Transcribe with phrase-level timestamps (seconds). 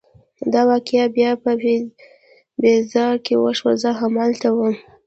[0.53, 1.51] دا واقعه بیا په
[2.61, 4.73] بیزر کې وشوه، زه همالته وم.